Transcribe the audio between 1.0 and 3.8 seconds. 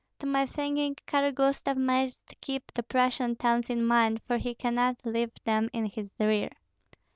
Karl Gustav must keep the Prussian towns